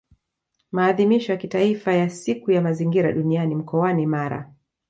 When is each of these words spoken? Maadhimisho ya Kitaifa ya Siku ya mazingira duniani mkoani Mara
Maadhimisho 0.71 1.31
ya 1.31 1.37
Kitaifa 1.37 1.93
ya 1.93 2.09
Siku 2.09 2.51
ya 2.51 2.61
mazingira 2.61 3.11
duniani 3.11 3.55
mkoani 3.55 4.05
Mara 4.05 4.53